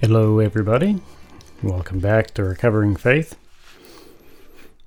[0.00, 0.98] Hello, everybody.
[1.62, 3.36] Welcome back to Recovering Faith.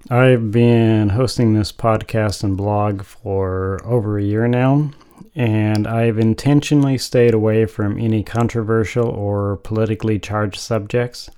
[0.09, 4.89] I've been hosting this podcast and blog for over a year now,
[5.35, 11.29] and I've intentionally stayed away from any controversial or politically charged subjects.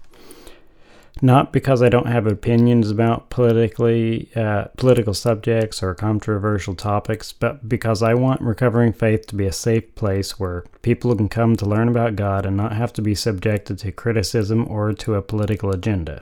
[1.22, 7.70] Not because I don't have opinions about politically uh, political subjects or controversial topics, but
[7.70, 11.66] because I want recovering faith to be a safe place where people can come to
[11.66, 15.72] learn about God and not have to be subjected to criticism or to a political
[15.72, 16.22] agenda.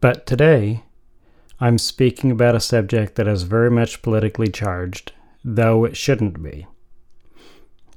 [0.00, 0.82] But today,
[1.60, 5.12] I'm speaking about a subject that is very much politically charged,
[5.44, 6.66] though it shouldn't be.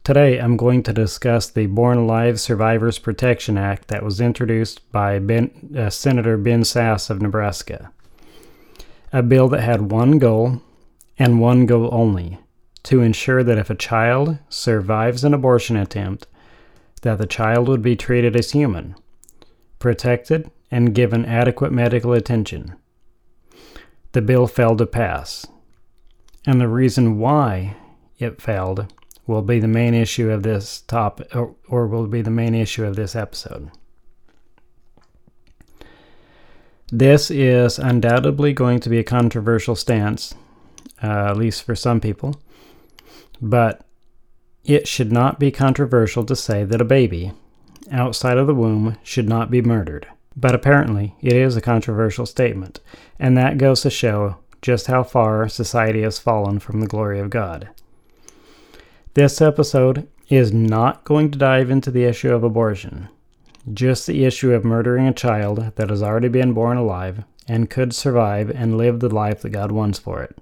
[0.07, 5.19] Today, I'm going to discuss the Born Alive Survivors Protection Act that was introduced by
[5.19, 7.91] ben, uh, Senator Ben Sasse of Nebraska.
[9.11, 10.61] A bill that had one goal,
[11.19, 12.39] and one goal only
[12.83, 16.25] to ensure that if a child survives an abortion attempt,
[17.01, 18.95] that the child would be treated as human,
[19.77, 22.75] protected, and given adequate medical attention.
[24.13, 25.45] The bill failed to pass.
[26.45, 27.75] And the reason why
[28.19, 28.93] it failed
[29.27, 32.85] will be the main issue of this topic, or, or will be the main issue
[32.85, 33.69] of this episode.
[36.89, 40.33] This is undoubtedly going to be a controversial stance,
[41.03, 42.41] uh, at least for some people,
[43.41, 43.85] but
[44.63, 47.33] it should not be controversial to say that a baby
[47.91, 50.07] outside of the womb should not be murdered.
[50.35, 52.79] But apparently, it is a controversial statement,
[53.19, 57.29] and that goes to show just how far society has fallen from the glory of
[57.29, 57.69] God.
[59.17, 63.09] This episode is not going to dive into the issue of abortion,
[63.73, 67.95] just the issue of murdering a child that has already been born alive and could
[67.95, 70.37] survive and live the life that God wants for it.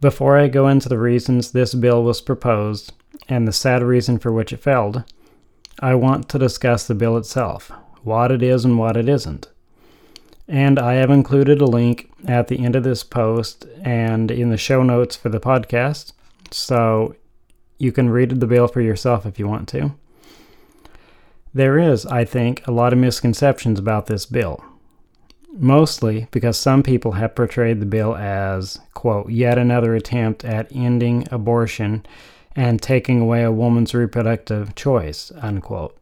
[0.00, 2.92] Before I go into the reasons this bill was proposed
[3.28, 5.04] and the sad reason for which it failed,
[5.78, 7.70] I want to discuss the bill itself,
[8.02, 9.46] what it is and what it isn't.
[10.48, 14.56] And I have included a link at the end of this post and in the
[14.56, 16.10] show notes for the podcast
[16.50, 17.14] so
[17.78, 19.94] you can read the bill for yourself if you want to.
[21.52, 24.62] There is, I think, a lot of misconceptions about this bill.
[25.52, 31.26] Mostly because some people have portrayed the bill as, quote, yet another attempt at ending
[31.30, 32.04] abortion
[32.54, 35.96] and taking away a woman's reproductive choice, unquote.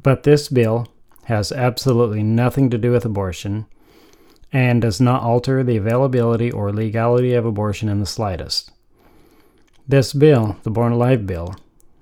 [0.00, 0.88] But this bill
[1.24, 3.66] has absolutely nothing to do with abortion
[4.52, 8.70] and does not alter the availability or legality of abortion in the slightest.
[9.88, 11.54] This bill, the Born Alive bill,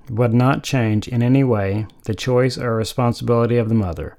[0.09, 4.17] would not change in any way the choice or responsibility of the mother,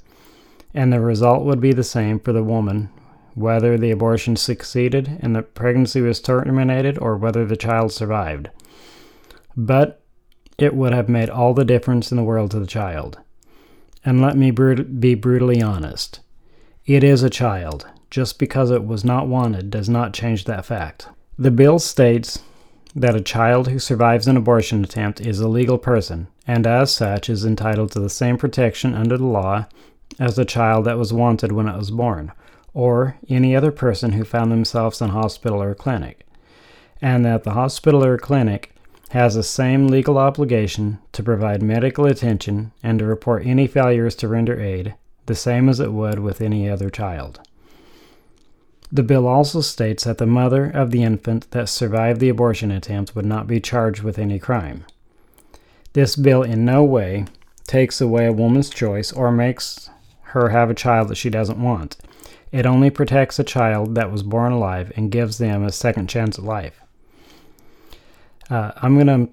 [0.74, 2.90] and the result would be the same for the woman
[3.34, 8.50] whether the abortion succeeded and the pregnancy was terminated or whether the child survived.
[9.58, 10.02] But
[10.58, 13.20] it would have made all the difference in the world to the child.
[14.06, 16.22] And let me brut- be brutally honest
[16.86, 17.88] it is a child.
[18.12, 21.08] Just because it was not wanted does not change that fact.
[21.38, 22.40] The bill states
[22.95, 27.29] that a child who survives an abortion attempt is a legal person, and as such
[27.29, 29.66] is entitled to the same protection under the law
[30.17, 32.31] as the child that was wanted when it was born,
[32.73, 36.25] or any other person who found themselves in hospital or clinic,
[37.01, 38.73] and that the hospital or clinic
[39.09, 44.28] has the same legal obligation to provide medical attention and to report any failures to
[44.28, 44.95] render aid,
[45.25, 47.41] the same as it would with any other child.
[48.95, 53.13] The bill also states that the mother of the infant that survived the abortion attempt
[53.13, 54.85] would not be charged with any crime.
[55.91, 57.25] This bill in no way
[57.67, 59.90] takes away a woman's choice or makes
[60.28, 61.97] her have a child that she doesn't want.
[62.53, 66.40] It only protects a child that was born alive and gives them a second chance
[66.40, 66.79] at life.
[68.49, 69.29] Uh, I'm going to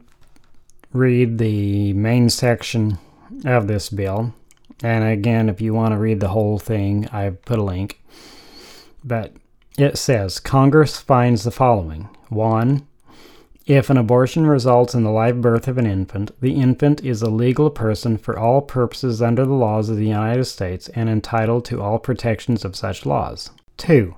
[0.92, 2.98] read the main section
[3.44, 4.34] of this bill.
[4.82, 8.00] And again, if you want to read the whole thing, I've put a link.
[9.04, 9.34] But
[9.78, 12.86] it says Congress finds the following 1.
[13.66, 17.30] If an abortion results in the live birth of an infant, the infant is a
[17.30, 21.80] legal person for all purposes under the laws of the United States and entitled to
[21.80, 23.50] all protections of such laws.
[23.76, 24.14] 2.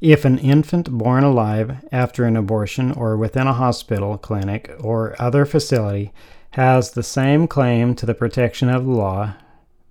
[0.00, 5.44] If an infant born alive after an abortion or within a hospital, clinic, or other
[5.44, 6.12] facility
[6.50, 9.34] has the same claim to the protection of the law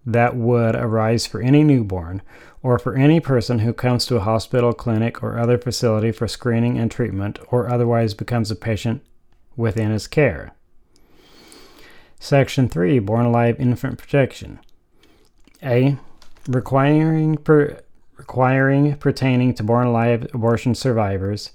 [0.06, 2.22] that would arise for any newborn
[2.66, 6.80] or for any person who comes to a hospital, clinic, or other facility for screening
[6.80, 9.04] and treatment or otherwise becomes a patient
[9.56, 10.52] within his care.
[12.20, 14.58] Section 3 Born Alive Infant Protection.
[15.62, 15.98] A.
[16.48, 17.82] Requiring, per,
[18.18, 21.52] requiring pertaining to born alive abortion survivors.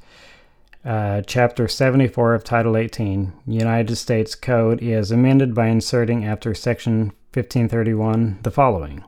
[0.85, 7.07] Uh, Chapter 74 of Title 18, United States Code, is amended by inserting after Section
[7.33, 9.03] 1531 the following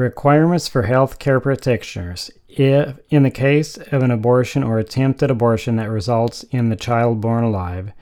[0.00, 2.30] Requirements for health care practitioners.
[2.48, 7.20] If, in the case of an abortion or attempted abortion that results in the child
[7.20, 7.92] born alive,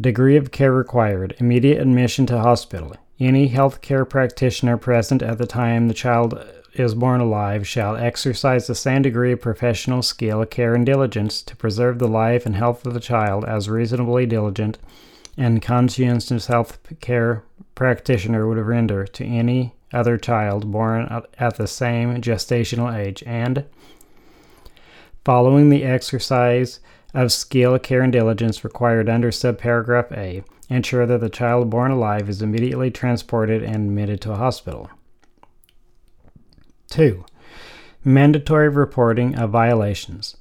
[0.00, 2.96] degree of care required, immediate admission to hospital.
[3.20, 6.44] Any health care practitioner present at the time the child
[6.74, 11.54] is born alive shall exercise the same degree of professional skill, care, and diligence to
[11.54, 14.80] preserve the life and health of the child as reasonably diligent
[15.36, 17.44] and conscientious health care
[17.76, 23.64] practitioner would render to any other child born at the same gestational age, and
[25.24, 26.80] following the exercise
[27.14, 32.28] of skill, care, and diligence required under subparagraph A, ensure that the child born alive
[32.28, 34.90] is immediately transported and admitted to a hospital.
[36.88, 37.24] 2.
[38.04, 40.36] Mandatory reporting of violations.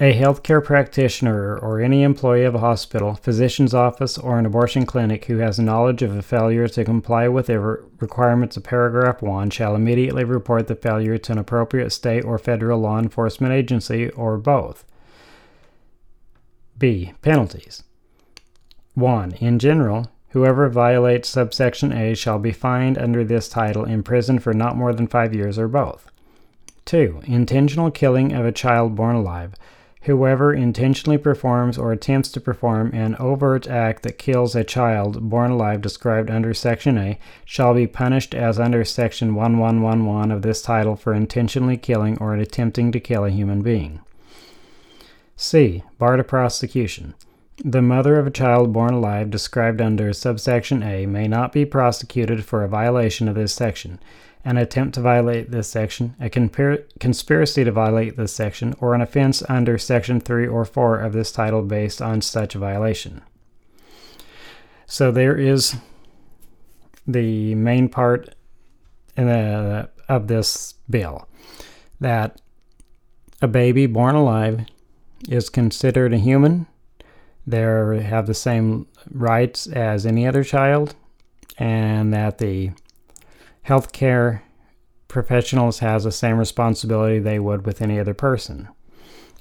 [0.00, 5.26] A healthcare practitioner or any employee of a hospital, physician's office, or an abortion clinic
[5.26, 9.76] who has knowledge of a failure to comply with the requirements of paragraph 1 shall
[9.76, 14.84] immediately report the failure to an appropriate state or federal law enforcement agency or both.
[16.78, 17.12] B.
[17.22, 17.84] Penalties.
[18.94, 19.32] 1.
[19.34, 24.76] In general, whoever violates subsection A shall be fined under this title, imprisoned for not
[24.76, 26.10] more than five years, or both.
[26.86, 27.20] 2.
[27.24, 29.54] Intentional killing of a child born alive.
[30.04, 35.52] Whoever intentionally performs or attempts to perform an overt act that kills a child born
[35.52, 40.96] alive described under Section A shall be punished as under Section 1111 of this title
[40.96, 44.00] for intentionally killing or attempting to kill a human being.
[45.36, 45.84] C.
[45.98, 47.14] Bar to prosecution.
[47.64, 52.44] The mother of a child born alive described under subsection A may not be prosecuted
[52.44, 54.00] for a violation of this section
[54.44, 59.42] an attempt to violate this section, a conspiracy to violate this section, or an offense
[59.48, 63.22] under Section 3 or 4 of this title based on such violation.
[64.86, 65.76] So there is
[67.06, 68.34] the main part
[69.14, 71.28] the, of this bill
[72.00, 72.40] that
[73.40, 74.66] a baby born alive
[75.28, 76.66] is considered a human.
[77.46, 80.94] They have the same rights as any other child,
[81.58, 82.72] and that the
[83.66, 84.42] healthcare
[85.08, 88.68] professionals has the same responsibility they would with any other person,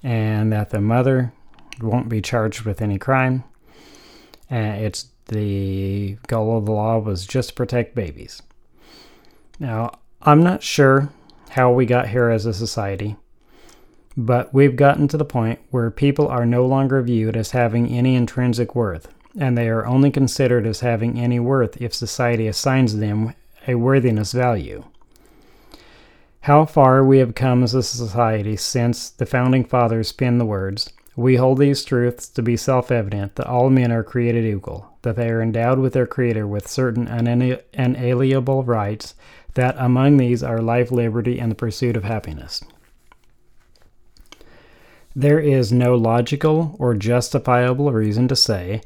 [0.04, 1.34] and that the mother
[1.82, 3.44] won't be charged with any crime.
[4.50, 8.42] And it's the goal of the law was just to protect babies.
[9.60, 11.10] Now, I'm not sure
[11.52, 13.16] how we got here as a society,
[14.18, 18.16] but we've gotten to the point where people are no longer viewed as having any
[18.16, 19.08] intrinsic worth,
[19.40, 23.34] and they are only considered as having any worth if society assigns them
[23.68, 24.84] a worthiness value.
[26.42, 30.92] How far we have come as a society since the founding fathers penned the words,
[31.16, 35.16] We hold these truths to be self evident that all men are created equal, that
[35.16, 39.14] they are endowed with their Creator with certain unalienable rights,
[39.54, 42.64] that among these are life, liberty, and the pursuit of happiness.
[45.16, 48.82] There is no logical or justifiable reason to say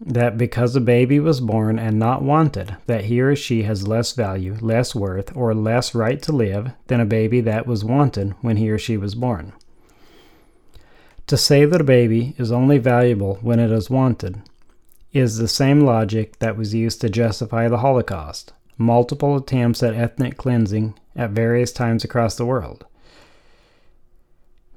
[0.00, 4.12] that because a baby was born and not wanted, that he or she has less
[4.12, 8.56] value, less worth, or less right to live than a baby that was wanted when
[8.56, 9.52] he or she was born.
[11.26, 14.40] To say that a baby is only valuable when it is wanted
[15.12, 20.36] is the same logic that was used to justify the Holocaust, multiple attempts at ethnic
[20.36, 22.86] cleansing at various times across the world.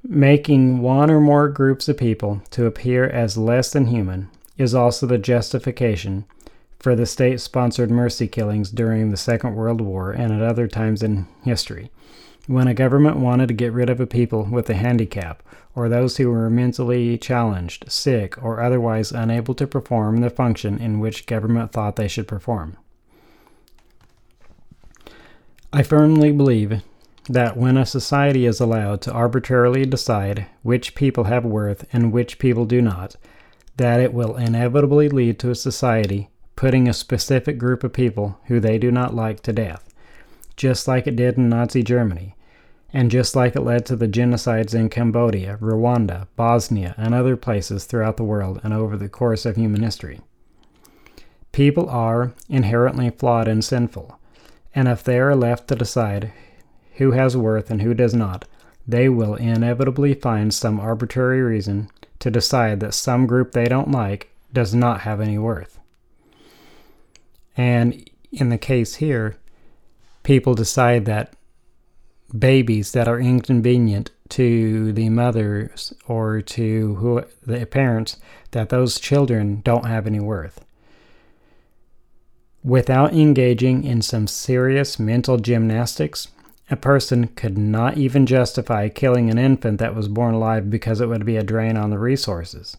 [0.03, 5.05] Making one or more groups of people to appear as less than human is also
[5.05, 6.25] the justification
[6.79, 11.01] for the state sponsored mercy killings during the Second World War and at other times
[11.01, 11.89] in history.
[12.45, 15.41] When a government wanted to get rid of a people with a handicap,
[15.75, 20.99] or those who were mentally challenged, sick, or otherwise unable to perform the function in
[20.99, 22.75] which government thought they should perform.
[25.71, 26.83] I firmly believe
[27.29, 32.37] that when a society is allowed to arbitrarily decide which people have worth and which
[32.37, 33.15] people do not,
[33.77, 38.59] that it will inevitably lead to a society putting a specific group of people who
[38.59, 39.93] they do not like to death,
[40.55, 42.35] just like it did in Nazi Germany,
[42.91, 47.85] and just like it led to the genocides in Cambodia, Rwanda, Bosnia, and other places
[47.85, 50.21] throughout the world and over the course of human history.
[51.51, 54.19] People are inherently flawed and sinful,
[54.75, 56.31] and if they are left to decide
[56.95, 58.45] who has worth and who does not,
[58.87, 61.89] they will inevitably find some arbitrary reason
[62.23, 65.77] to decide that some group they don't like does not have any worth.
[67.57, 69.35] And in the case here,
[70.23, 71.33] people decide that
[72.39, 78.15] babies that are inconvenient to the mothers or to who, the parents,
[78.51, 80.63] that those children don't have any worth.
[82.63, 86.29] Without engaging in some serious mental gymnastics,
[86.69, 91.07] a person could not even justify killing an infant that was born alive because it
[91.07, 92.77] would be a drain on the resources.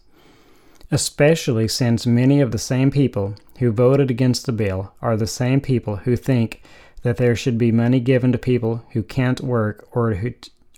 [0.91, 5.61] Especially since many of the same people who voted against the bill are the same
[5.61, 6.61] people who think
[7.03, 10.33] that there should be money given to people who can't work or who,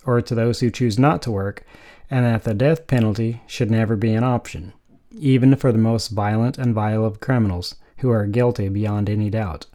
[0.05, 1.65] or to those who choose not to work,
[2.09, 4.73] and that the death penalty should never be an option,
[5.17, 9.65] even for the most violent and vile of criminals who are guilty beyond any doubt.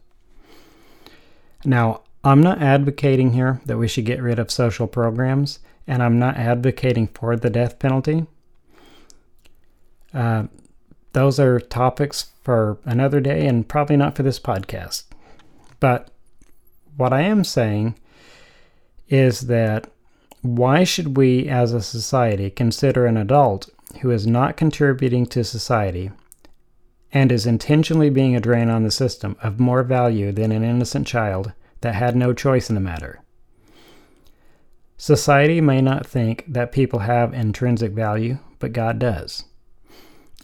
[1.65, 6.19] Now, I'm not advocating here that we should get rid of social programs, and I'm
[6.19, 8.25] not advocating for the death penalty.
[10.13, 10.43] Uh,
[11.11, 15.03] those are topics for another day and probably not for this podcast.
[15.79, 16.09] But
[16.95, 17.95] what I am saying
[19.09, 19.87] is that
[20.41, 23.69] why should we as a society consider an adult
[24.01, 26.11] who is not contributing to society
[27.11, 31.05] and is intentionally being a drain on the system of more value than an innocent
[31.05, 31.53] child
[31.83, 33.21] that had no choice in the matter.
[34.97, 39.43] Society may not think that people have intrinsic value, but God does.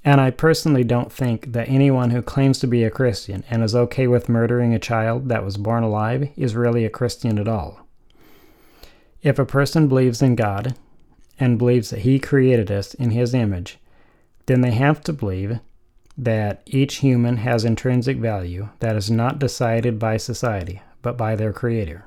[0.03, 3.74] And I personally don't think that anyone who claims to be a Christian and is
[3.74, 7.88] okay with murdering a child that was born alive is really a Christian at all.
[9.22, 10.75] If a person believes in God
[11.39, 13.77] and believes that He created us in His image,
[14.46, 15.60] then they have to believe
[16.17, 21.53] that each human has intrinsic value that is not decided by society, but by their
[21.53, 22.03] Creator.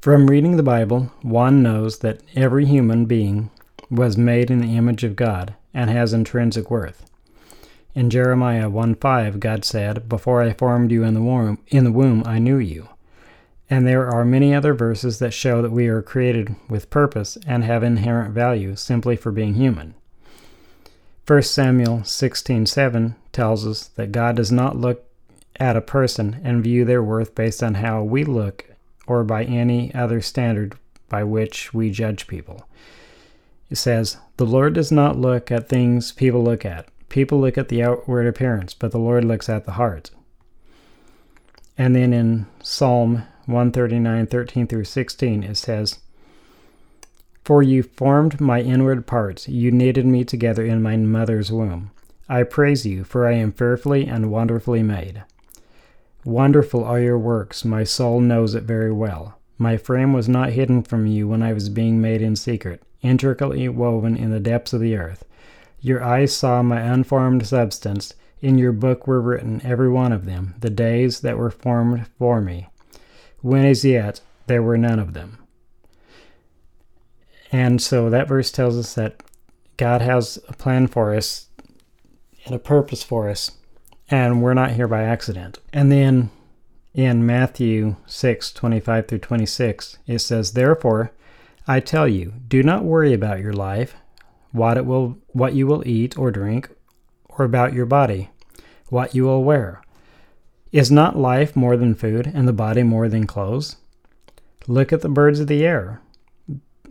[0.00, 3.50] From reading the Bible, one knows that every human being
[3.90, 7.10] was made in the image of God and has intrinsic worth.
[7.94, 12.22] In Jeremiah 1:5, God said, "Before I formed you in the womb, in the womb
[12.26, 12.88] I knew you."
[13.68, 17.64] And there are many other verses that show that we are created with purpose and
[17.64, 19.94] have inherent value simply for being human.
[21.24, 25.05] 1 Samuel 16:7 tells us that God does not look
[25.58, 28.64] at a person and view their worth based on how we look
[29.06, 30.76] or by any other standard
[31.08, 32.68] by which we judge people.
[33.70, 36.88] It says, The Lord does not look at things people look at.
[37.08, 40.10] People look at the outward appearance, but the Lord looks at the heart.
[41.78, 46.00] And then in Psalm 139, 13 through 16, it says,
[47.46, 51.92] for you formed my inward parts, you knitted me together in my mother's womb.
[52.28, 55.22] I praise you, for I am fearfully and wonderfully made.
[56.26, 59.38] Wonderful are your works, my soul knows it very well.
[59.58, 63.68] My frame was not hidden from you when I was being made in secret, intricately
[63.68, 65.24] woven in the depths of the earth.
[65.78, 68.12] Your eyes saw my unformed substance.
[68.40, 72.40] In your book were written, every one of them, the days that were formed for
[72.40, 72.66] me,
[73.40, 75.38] when as yet there were none of them.
[77.52, 79.22] And so that verse tells us that
[79.76, 81.46] God has a plan for us
[82.44, 83.52] and a purpose for us,
[84.08, 85.58] and we're not here by accident.
[85.72, 86.30] And then
[86.94, 91.12] in Matthew 6 25 through 26, it says, Therefore,
[91.66, 93.94] I tell you, do not worry about your life,
[94.52, 96.70] what it will what you will eat or drink,
[97.28, 98.30] or about your body,
[98.88, 99.82] what you will wear.
[100.72, 103.76] Is not life more than food, and the body more than clothes?
[104.66, 106.00] Look at the birds of the air.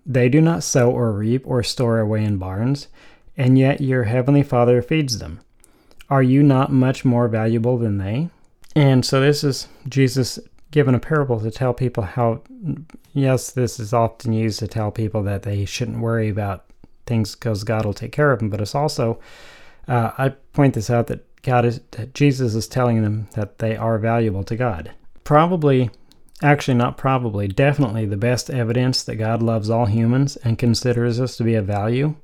[0.05, 2.87] They do not sow or reap or store away in barns,
[3.35, 5.39] and yet your heavenly Father feeds them.
[6.09, 8.29] Are you not much more valuable than they?
[8.75, 10.39] And so this is Jesus
[10.71, 12.41] given a parable to tell people how,
[13.13, 16.65] yes, this is often used to tell people that they shouldn't worry about
[17.05, 18.49] things because God will take care of them.
[18.49, 19.19] But it's also,
[19.87, 23.75] uh, I point this out that God is, that Jesus is telling them that they
[23.77, 24.91] are valuable to God.
[25.23, 25.89] Probably
[26.41, 31.37] actually not probably, definitely the best evidence that God loves all humans and considers us
[31.37, 32.15] to be of value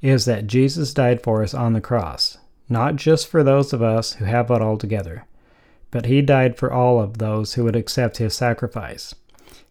[0.00, 2.35] is that Jesus died for us on the cross,
[2.68, 5.24] not just for those of us who have it all together,
[5.90, 9.14] but he died for all of those who would accept his sacrifice.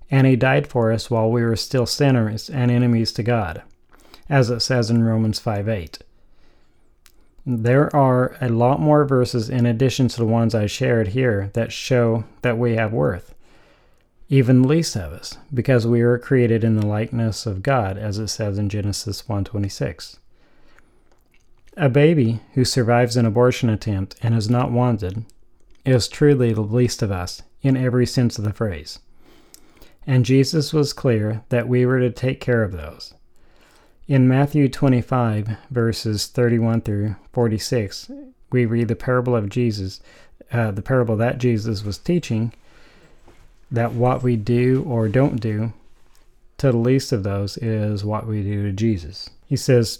[0.10, 3.64] And he died for us while we were still sinners and enemies to God,
[4.30, 6.00] as it says in Romans 5 8.
[7.46, 11.72] There are a lot more verses in addition to the ones I shared here that
[11.72, 13.36] show that we have worth,
[14.30, 18.18] even the least of us, because we were created in the likeness of God, as
[18.18, 20.18] it says in Genesis 1:26.
[21.78, 25.26] A baby who survives an abortion attempt and is not wanted
[25.86, 29.00] is truly the least of us in every sense of the phrase.
[30.08, 33.14] And Jesus was clear that we were to take care of those.
[34.08, 38.10] In Matthew 25, verses 31 through 46,
[38.52, 40.00] we read the parable of Jesus,
[40.54, 42.54] uh, the parable that Jesus was teaching,
[43.70, 45.74] that what we do or don't do
[46.58, 49.30] to the least of those is what we do to Jesus.
[49.48, 50.00] He says,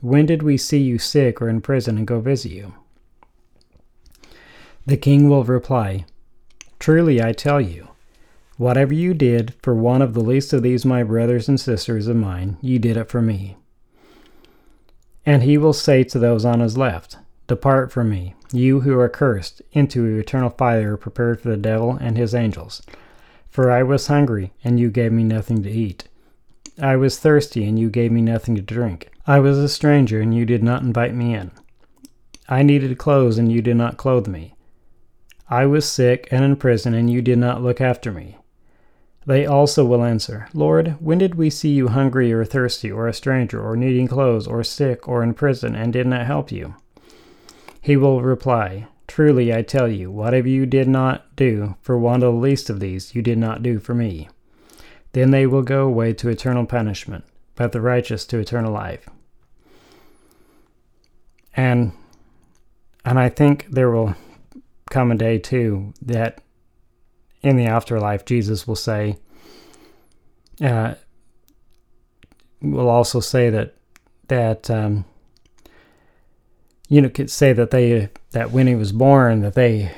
[0.00, 2.74] When did we see you sick or in prison and go visit you?
[4.86, 6.06] The king will reply,
[6.78, 7.88] Truly I tell you,
[8.60, 12.16] Whatever you did for one of the least of these my brothers and sisters of
[12.16, 13.56] mine, you did it for me.
[15.24, 17.16] And he will say to those on his left,
[17.46, 22.18] Depart from me, you who are cursed, into eternal fire prepared for the devil and
[22.18, 22.82] his angels.
[23.48, 26.08] For I was hungry, and you gave me nothing to eat.
[26.78, 29.10] I was thirsty, and you gave me nothing to drink.
[29.30, 31.52] I was a stranger, and you did not invite me in.
[32.48, 34.56] I needed clothes, and you did not clothe me.
[35.48, 38.38] I was sick and in prison, and you did not look after me.
[39.24, 43.14] They also will answer, Lord, when did we see you hungry or thirsty, or a
[43.14, 46.74] stranger, or needing clothes, or sick, or in prison, and did not help you?
[47.80, 52.20] He will reply, Truly I tell you, whatever you did not do for one of
[52.22, 54.28] the least of these, you did not do for me.
[55.12, 57.22] Then they will go away to eternal punishment,
[57.54, 59.08] but the righteous to eternal life.
[61.56, 61.92] And
[63.04, 64.14] and I think there will
[64.90, 66.42] come a day too that
[67.42, 69.16] in the afterlife, Jesus will say,
[70.60, 70.94] uh,
[72.60, 73.74] will also say that
[74.28, 75.04] that um,
[76.88, 79.90] you know could say that they that when he was born that they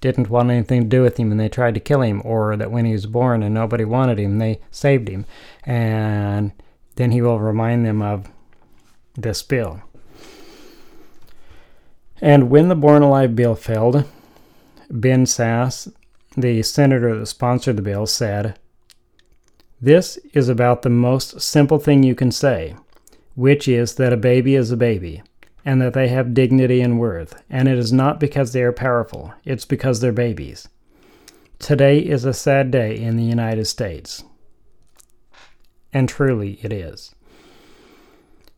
[0.00, 2.70] didn't want anything to do with him and they tried to kill him, or that
[2.70, 5.26] when he was born and nobody wanted him, they saved him,
[5.64, 6.52] and
[6.96, 8.30] then he will remind them of
[9.14, 9.82] this bill.
[12.20, 14.04] And when the Born Alive bill failed,
[14.90, 15.92] Ben Sasse
[16.36, 18.58] the senator that sponsored the bill, said,
[19.80, 22.76] This is about the most simple thing you can say,
[23.34, 25.22] which is that a baby is a baby,
[25.64, 29.34] and that they have dignity and worth, and it is not because they are powerful,
[29.44, 30.68] it's because they're babies.
[31.58, 34.22] Today is a sad day in the United States.
[35.92, 37.14] And truly it is.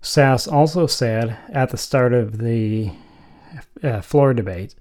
[0.03, 2.93] Sasse also said at the start of the
[3.83, 4.75] uh, floor debate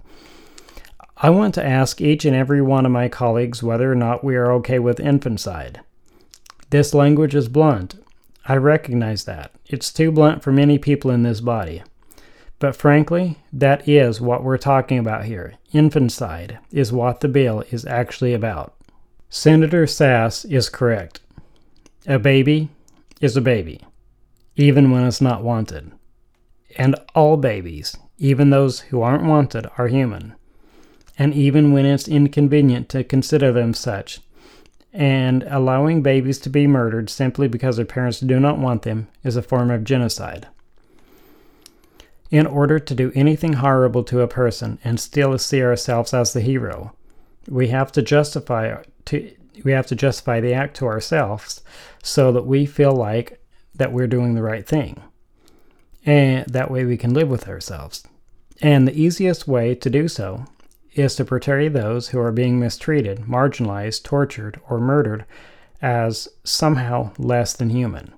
[1.22, 4.36] I want to ask each and every one of my colleagues whether or not we
[4.36, 5.80] are okay with infanticide.
[6.70, 8.02] This language is blunt.
[8.46, 9.52] I recognize that.
[9.66, 11.82] It's too blunt for many people in this body.
[12.58, 15.54] But frankly, that is what we're talking about here.
[15.72, 18.74] Infanticide is what the bill is actually about.
[19.28, 21.20] Senator Sasse is correct.
[22.06, 22.70] A baby
[23.20, 23.84] is a baby,
[24.56, 25.92] even when it's not wanted.
[26.78, 30.36] And all babies, even those who aren't wanted, are human
[31.20, 34.20] and even when it's inconvenient to consider them such.
[34.90, 39.36] And allowing babies to be murdered simply because their parents do not want them is
[39.36, 40.48] a form of genocide.
[42.30, 46.40] In order to do anything horrible to a person and still see ourselves as the
[46.40, 46.94] hero,
[47.46, 49.30] we have to justify to
[49.62, 51.60] we have to justify the act to ourselves
[52.02, 55.02] so that we feel like that we're doing the right thing.
[56.06, 58.04] And that way we can live with ourselves.
[58.62, 60.44] And the easiest way to do so
[60.94, 65.24] is to portray those who are being mistreated, marginalized, tortured, or murdered
[65.80, 68.12] as somehow less than human.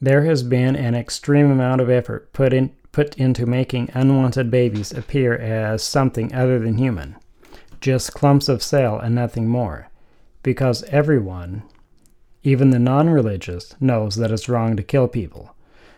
[0.00, 4.90] There has been an extreme amount of effort put in put into making unwanted babies
[4.90, 7.14] appear as something other than human,
[7.78, 9.90] just clumps of cell and nothing more,
[10.42, 11.62] because everyone,
[12.42, 15.54] even the non religious, knows that it's wrong to kill people.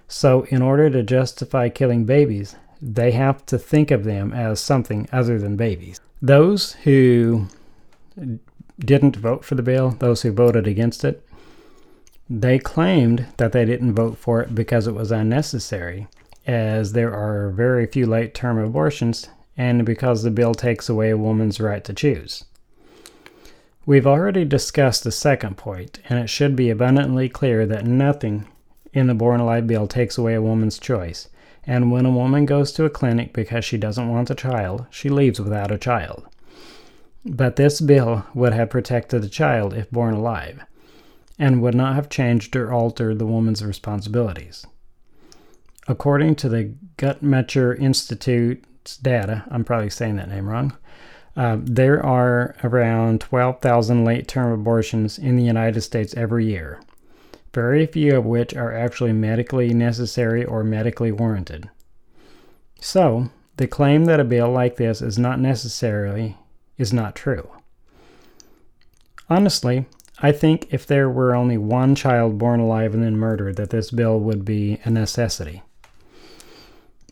[0.08, 5.08] So, in order to justify killing babies, they have to think of them as something
[5.12, 6.00] other than babies.
[6.20, 7.46] Those who
[8.78, 11.24] didn't vote for the bill, those who voted against it,
[12.30, 16.08] they claimed that they didn't vote for it because it was unnecessary,
[16.46, 21.16] as there are very few late term abortions and because the bill takes away a
[21.16, 22.44] woman's right to choose.
[23.84, 28.46] We've already discussed the second point, and it should be abundantly clear that nothing
[28.92, 31.28] in the Born Alive bill takes away a woman's choice.
[31.68, 35.11] And when a woman goes to a clinic because she doesn't want a child, she
[35.11, 36.26] leaves without a child.
[37.26, 40.64] But this bill would have protected the child if born alive
[41.38, 44.66] and would not have changed or altered the woman's responsibilities.
[45.87, 50.74] According to the Guttmacher Institute's data, I'm probably saying that name wrong,
[51.37, 56.81] uh, there are around 12,000 late term abortions in the United States every year,
[57.52, 61.68] very few of which are actually medically necessary or medically warranted.
[62.80, 66.37] So, the claim that a bill like this is not necessarily
[66.76, 67.50] is not true.
[69.28, 69.87] Honestly,
[70.20, 73.90] I think if there were only one child born alive and then murdered, that this
[73.90, 75.62] bill would be a necessity.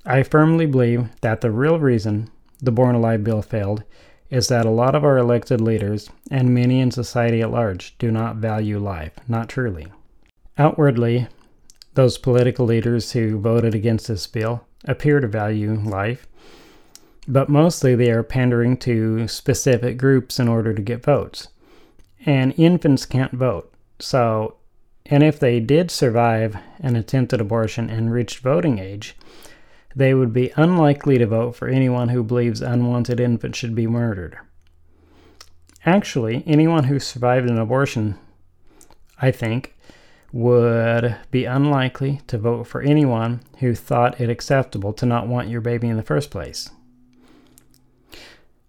[0.04, 2.30] I firmly believe that the real reason
[2.62, 3.82] the Born Alive bill failed
[4.30, 8.10] is that a lot of our elected leaders and many in society at large do
[8.10, 9.88] not value life, not truly.
[10.58, 11.28] Outwardly,
[11.94, 16.26] those political leaders who voted against this bill appear to value life,
[17.28, 21.48] but mostly they are pandering to specific groups in order to get votes
[22.26, 23.72] and infants can't vote.
[24.00, 24.56] So,
[25.06, 29.16] and if they did survive an attempted abortion and reached voting age,
[29.94, 34.36] they would be unlikely to vote for anyone who believes unwanted infants should be murdered.
[35.86, 38.18] Actually, anyone who survived an abortion,
[39.22, 39.74] I think,
[40.36, 45.62] would be unlikely to vote for anyone who thought it acceptable to not want your
[45.62, 46.68] baby in the first place.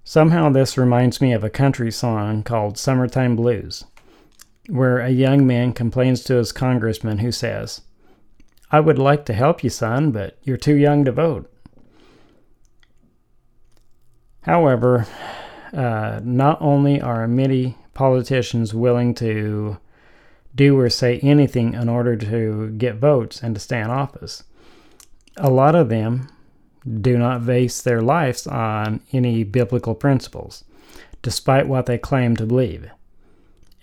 [0.01, 3.83] Somehow, this reminds me of a country song called Summertime Blues,
[4.69, 7.81] where a young man complains to his congressman who says,
[8.71, 11.51] I would like to help you, son, but you're too young to vote.
[14.43, 15.05] However,
[15.73, 19.79] uh, not only are many politicians willing to
[20.57, 24.43] do or say anything in order to get votes and to stay in office,
[25.37, 26.27] a lot of them
[27.01, 30.63] do not base their lives on any biblical principles,
[31.21, 32.89] despite what they claim to believe.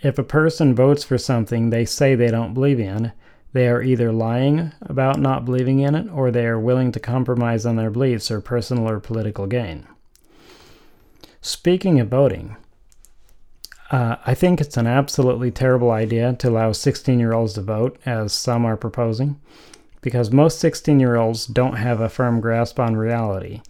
[0.02, 3.12] If a person votes for something they say they don't believe in,
[3.52, 7.64] they are either lying about not believing in it or they are willing to compromise
[7.64, 9.86] on their beliefs for personal or political gain.
[11.40, 12.56] Speaking of voting,
[13.94, 17.96] uh, I think it's an absolutely terrible idea to allow 16 year olds to vote,
[18.04, 19.40] as some are proposing
[20.00, 23.62] because most 16 year olds don't have a firm grasp on reality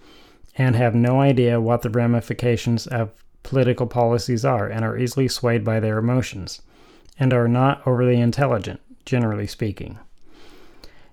[0.57, 5.63] and have no idea what the ramifications of political policies are and are easily swayed
[5.63, 6.63] by their emotions
[7.21, 9.99] and are not overly intelligent, generally speaking.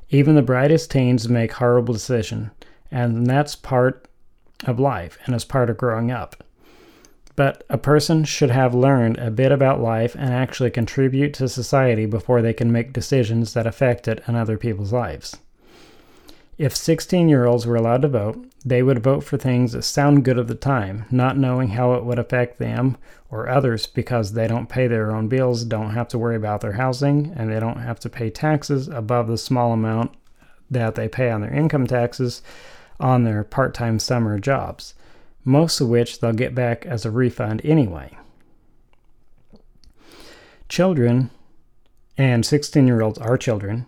[0.10, 2.50] Even the brightest teens make horrible decisions,
[2.90, 4.08] and that's part
[4.64, 6.44] of life and is part of growing up.
[7.42, 12.06] But a person should have learned a bit about life and actually contribute to society
[12.06, 15.38] before they can make decisions that affect it and other people's lives.
[16.60, 20.24] If 16 year olds were allowed to vote, they would vote for things that sound
[20.24, 22.96] good at the time, not knowing how it would affect them
[23.32, 26.74] or others because they don't pay their own bills, don't have to worry about their
[26.74, 30.12] housing, and they don't have to pay taxes above the small amount
[30.70, 32.44] that they pay on their income taxes
[33.00, 34.94] on their part time summer jobs
[35.44, 38.18] most of which they'll get back as a refund anyway.
[40.70, 41.30] Children,
[42.18, 43.86] and 16 year olds are children,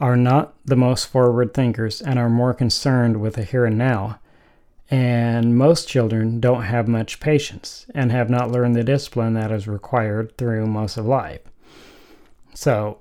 [0.00, 4.18] are not the most forward thinkers and are more concerned with the here and now.
[4.90, 9.66] And most children don't have much patience and have not learned the discipline that is
[9.66, 11.40] required through most of life.
[12.52, 12.98] So,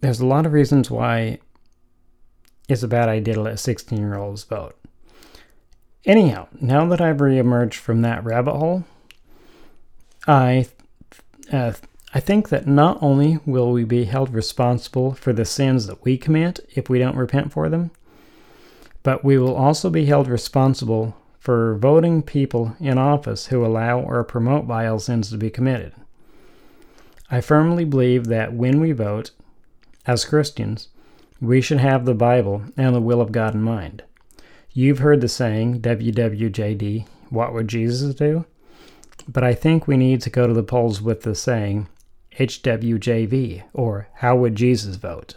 [0.00, 1.40] there's a lot of reasons why
[2.68, 4.76] it's a bad idea to let 16 year olds vote.
[6.06, 8.84] Anyhow, now that I've reemerged from that rabbit hole,
[10.26, 10.66] I
[11.52, 11.72] uh,
[12.12, 16.16] I think that not only will we be held responsible for the sins that we
[16.16, 17.90] commit if we don't repent for them,
[19.02, 24.22] but we will also be held responsible for voting people in office who allow or
[24.24, 25.92] promote vile sins to be committed.
[27.30, 29.32] I firmly believe that when we vote,
[30.06, 30.88] as Christians,
[31.40, 34.02] We should have the Bible and the will of God in mind.
[34.76, 38.44] You've heard the saying, WWJD, what would Jesus do?
[39.28, 41.86] But I think we need to go to the polls with the saying,
[42.38, 45.36] HWJV, or How would Jesus vote?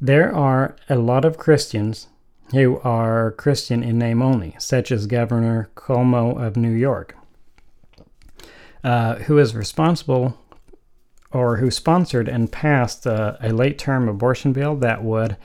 [0.00, 2.06] There are a lot of Christians
[2.52, 7.16] who are Christian in name only, such as Governor Cuomo of New York,
[8.84, 10.38] uh, who is responsible
[11.32, 15.36] or who sponsored and passed uh, a late term abortion bill that would,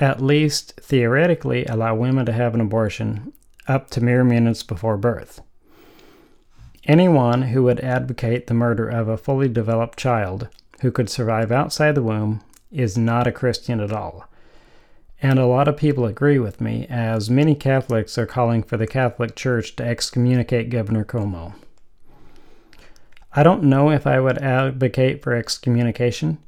[0.00, 3.32] at least theoretically, allow women to have an abortion
[3.66, 5.40] up to mere minutes before birth.
[6.84, 10.48] Anyone who would advocate the murder of a fully developed child
[10.80, 14.28] who could survive outside the womb is not a Christian at all.
[15.20, 18.86] And a lot of people agree with me, as many Catholics are calling for the
[18.86, 21.54] Catholic Church to excommunicate Governor Cuomo.
[23.32, 26.38] I don't know if I would advocate for excommunication,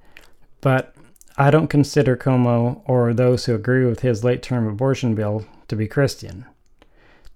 [0.61, 0.95] but
[1.41, 5.75] I don't consider Cuomo or those who agree with his late term abortion bill to
[5.75, 6.45] be Christian.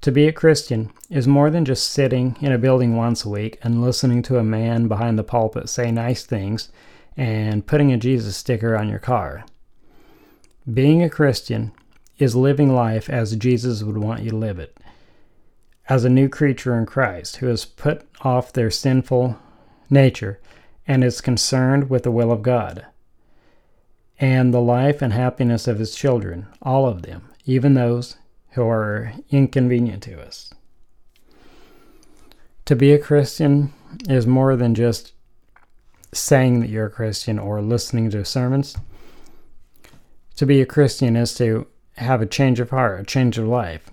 [0.03, 3.59] To be a Christian is more than just sitting in a building once a week
[3.63, 6.69] and listening to a man behind the pulpit say nice things
[7.17, 9.47] and putting a Jesus sticker on your car.
[10.71, 11.73] Being a Christian
[12.19, 14.77] is living life as Jesus would want you to live it,
[15.89, 19.39] as a new creature in Christ who has put off their sinful
[19.89, 20.43] nature
[20.87, 22.85] and is concerned with the will of God
[24.19, 28.17] and the life and happiness of his children, all of them, even those
[28.51, 30.53] who are inconvenient to us.
[32.67, 33.73] To be a Christian
[34.09, 35.13] is more than just
[36.13, 38.77] saying that you're a Christian or listening to sermons.
[40.37, 43.91] To be a Christian is to have a change of heart, a change of life.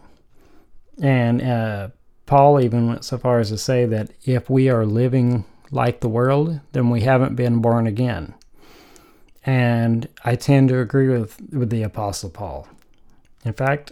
[1.02, 1.90] And uh,
[2.26, 6.10] Paul even went so far as to say that if we are living like the
[6.10, 8.34] world, then we haven't been born again.
[9.44, 12.68] And I tend to agree with, with the Apostle Paul.
[13.44, 13.92] In fact,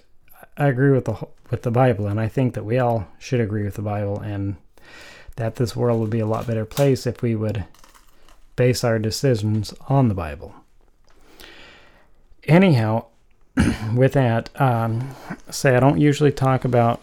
[0.57, 3.63] I agree with the with the Bible, and I think that we all should agree
[3.63, 4.57] with the Bible, and
[5.37, 7.65] that this world would be a lot better place if we would
[8.55, 10.53] base our decisions on the Bible.
[12.43, 13.05] Anyhow,
[13.95, 15.15] with that, um,
[15.49, 16.99] say I don't usually talk about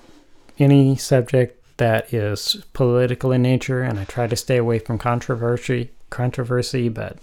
[0.59, 5.91] any subject that is political in nature, and I try to stay away from controversy.
[6.11, 7.19] Controversy, but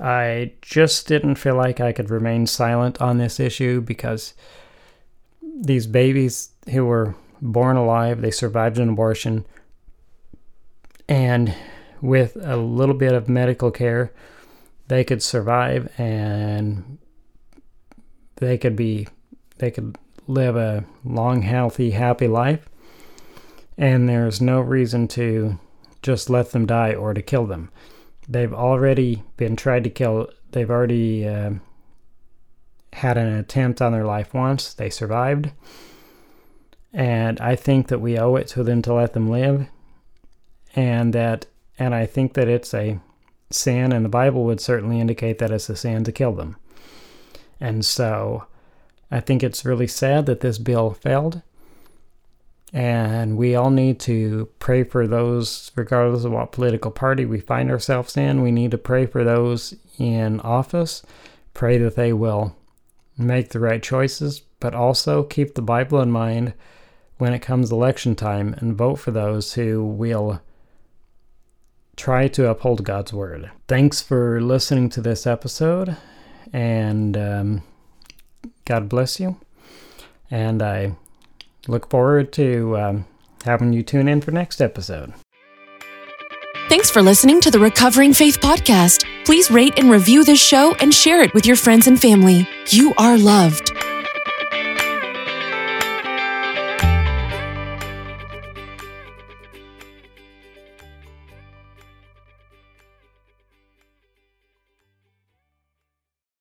[0.00, 4.34] I just didn't feel like I could remain silent on this issue because
[5.42, 9.46] these babies who were born alive, they survived an abortion,
[11.08, 11.54] and
[12.02, 14.12] with a little bit of medical care,
[14.88, 16.98] they could survive and
[18.36, 19.08] they could be
[19.58, 22.68] they could live a long, healthy, happy life.
[23.78, 25.58] And there's no reason to
[26.02, 27.70] just let them die or to kill them.
[28.28, 30.28] They've already been tried to kill.
[30.50, 31.52] They've already uh,
[32.92, 34.74] had an attempt on their life once.
[34.74, 35.50] They survived.
[36.92, 39.68] And I think that we owe it to them to let them live.
[40.74, 41.46] And that
[41.78, 42.98] and I think that it's a
[43.50, 46.56] sin, and the Bible would certainly indicate that it's a sin to kill them.
[47.60, 48.46] And so
[49.10, 51.42] I think it's really sad that this bill failed.
[52.72, 57.70] And we all need to pray for those, regardless of what political party we find
[57.70, 58.42] ourselves in.
[58.42, 61.02] We need to pray for those in office,
[61.54, 62.56] pray that they will
[63.16, 66.54] make the right choices, but also keep the Bible in mind
[67.18, 70.40] when it comes election time and vote for those who will
[71.96, 73.50] try to uphold God's word.
[73.68, 75.96] Thanks for listening to this episode,
[76.52, 77.62] and um,
[78.66, 79.36] God bless you.
[80.30, 80.96] And I
[81.70, 83.04] look forward to um,
[83.44, 85.12] having you tune in for next episode.
[86.68, 89.04] Thanks for listening to the Recovering Faith Podcast.
[89.24, 92.48] Please rate and review this show and share it with your friends and family.
[92.70, 93.70] You are loved.